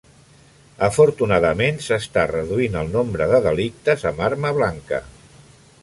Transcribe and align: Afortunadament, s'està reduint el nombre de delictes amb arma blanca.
Afortunadament, 0.87 1.77
s'està 1.89 2.23
reduint 2.33 2.79
el 2.83 2.91
nombre 2.97 3.29
de 3.35 3.43
delictes 3.47 4.09
amb 4.13 4.25
arma 4.31 4.57
blanca. 4.63 5.05